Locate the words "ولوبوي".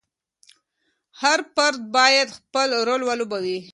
3.05-3.59